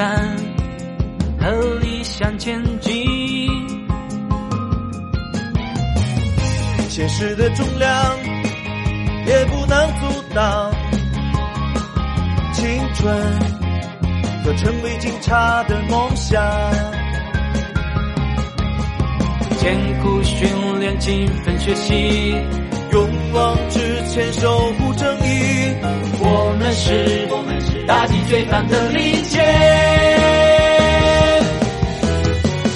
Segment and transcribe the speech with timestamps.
[0.00, 0.36] 带着勇敢
[1.38, 2.90] 和理想前进。
[6.88, 8.18] 现实的重量
[9.26, 10.70] 也不能阻挡
[12.52, 13.14] 青春
[14.44, 16.42] 和成为警察的梦想。
[19.58, 20.48] 艰苦训
[20.80, 22.34] 练，勤奋学习，
[22.92, 25.74] 勇往直前，守护正义。
[26.22, 29.44] 我们是，我们是打击罪犯的利剑，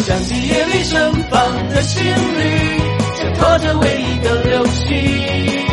[0.04, 2.78] 想起夜里盛放的新绿，
[3.16, 5.63] 衬托着唯一的流星。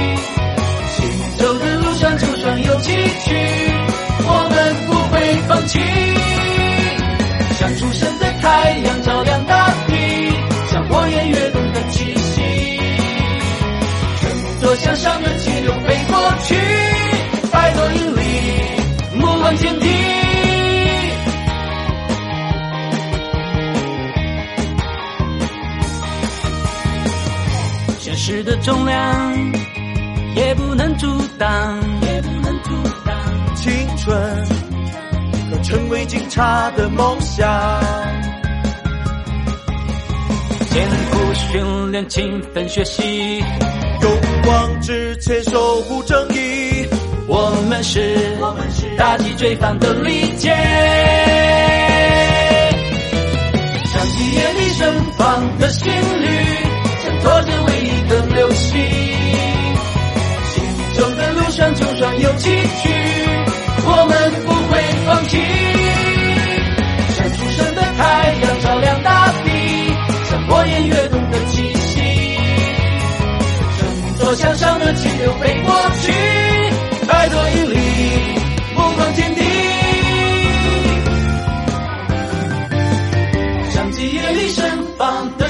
[28.23, 29.51] 实的重量
[30.35, 31.07] 也不能阻
[31.39, 32.71] 挡，也不能阻
[33.03, 33.15] 挡
[33.55, 34.15] 青春
[35.49, 37.49] 和成为警察的梦想。
[40.69, 44.11] 艰苦训练，勤奋学习，勇
[44.45, 46.85] 往直前，守护正义。
[47.27, 50.55] 我们是，我们是打击罪犯的利剑，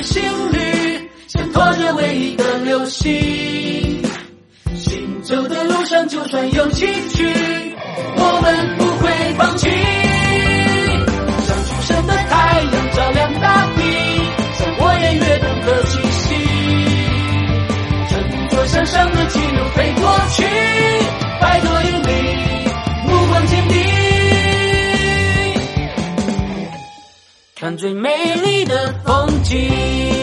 [0.03, 4.01] 心里，像拖，着唯一的流星。
[4.75, 7.73] 行走的路上，就算有崎岖，
[8.16, 9.69] 我们不会放弃。
[27.61, 28.09] 看最美
[28.44, 30.20] 丽的风景。